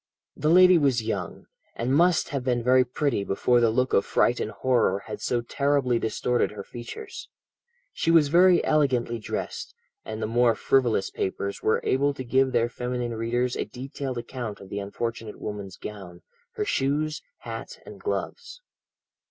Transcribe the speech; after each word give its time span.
"The 0.35 0.49
lady 0.49 0.79
was 0.79 1.03
young, 1.03 1.45
and 1.75 1.93
must 1.93 2.29
have 2.29 2.43
been 2.43 2.63
very 2.63 2.83
pretty 2.83 3.23
before 3.23 3.59
the 3.59 3.69
look 3.69 3.93
of 3.93 4.03
fright 4.03 4.39
and 4.39 4.49
horror 4.49 5.01
had 5.05 5.21
so 5.21 5.41
terribly 5.41 5.99
distorted 5.99 6.49
her 6.49 6.63
features. 6.63 7.29
She 7.93 8.09
was 8.09 8.29
very 8.29 8.65
elegantly 8.65 9.19
dressed, 9.19 9.75
and 10.03 10.19
the 10.19 10.25
more 10.25 10.55
frivolous 10.55 11.11
papers 11.11 11.61
were 11.61 11.81
able 11.83 12.15
to 12.15 12.23
give 12.23 12.51
their 12.51 12.67
feminine 12.67 13.13
readers 13.13 13.55
a 13.55 13.65
detailed 13.65 14.17
account 14.17 14.59
of 14.59 14.69
the 14.69 14.79
unfortunate 14.79 15.39
woman's 15.39 15.77
gown, 15.77 16.23
her 16.53 16.65
shoes, 16.65 17.21
hat, 17.41 17.77
and 17.85 17.99
gloves. 17.99 18.59